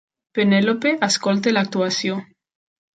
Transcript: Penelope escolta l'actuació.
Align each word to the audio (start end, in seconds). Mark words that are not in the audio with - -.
Penelope 0.37 0.95
escolta 1.09 1.55
l'actuació. 1.57 2.21